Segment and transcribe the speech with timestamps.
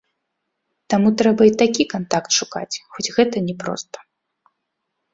[0.93, 3.97] Таму трэба і такі кантакт шукаць, хоць гэта не проста.